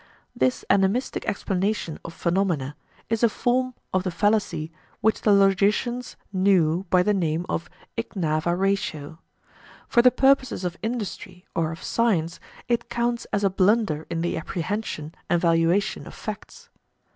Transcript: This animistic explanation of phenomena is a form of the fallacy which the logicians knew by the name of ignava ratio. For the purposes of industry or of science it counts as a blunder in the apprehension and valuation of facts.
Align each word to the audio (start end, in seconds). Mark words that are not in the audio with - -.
This 0.35 0.65
animistic 0.67 1.27
explanation 1.27 1.99
of 2.03 2.11
phenomena 2.15 2.75
is 3.07 3.21
a 3.21 3.29
form 3.29 3.75
of 3.93 4.01
the 4.01 4.09
fallacy 4.09 4.71
which 4.99 5.21
the 5.21 5.31
logicians 5.31 6.15
knew 6.33 6.87
by 6.89 7.03
the 7.03 7.13
name 7.13 7.45
of 7.47 7.69
ignava 7.95 8.57
ratio. 8.57 9.19
For 9.87 10.01
the 10.01 10.09
purposes 10.09 10.63
of 10.65 10.75
industry 10.81 11.45
or 11.55 11.71
of 11.71 11.83
science 11.83 12.39
it 12.67 12.89
counts 12.89 13.25
as 13.31 13.43
a 13.43 13.49
blunder 13.51 14.07
in 14.09 14.21
the 14.21 14.37
apprehension 14.37 15.13
and 15.29 15.39
valuation 15.39 16.07
of 16.07 16.15
facts. 16.15 16.69